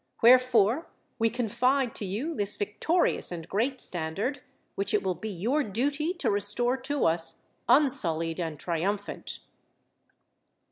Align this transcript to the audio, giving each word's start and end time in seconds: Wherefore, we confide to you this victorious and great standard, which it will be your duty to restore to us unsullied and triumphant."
Wherefore, 0.23 0.87
we 1.19 1.29
confide 1.29 1.93
to 1.93 2.05
you 2.05 2.33
this 2.33 2.57
victorious 2.57 3.31
and 3.31 3.47
great 3.47 3.79
standard, 3.79 4.41
which 4.73 4.95
it 4.95 5.03
will 5.03 5.13
be 5.13 5.29
your 5.29 5.61
duty 5.63 6.11
to 6.15 6.31
restore 6.31 6.75
to 6.77 7.05
us 7.05 7.41
unsullied 7.69 8.39
and 8.39 8.59
triumphant." 8.59 9.41